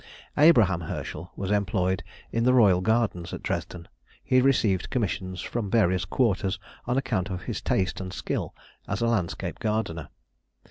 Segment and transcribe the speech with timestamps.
[0.39, 3.87] Abraham Herschel was employed in the royal gardens at Dresden,
[4.23, 8.55] he received commissions from various quarters on account of his taste and skill
[8.87, 10.09] as a landscape gardener.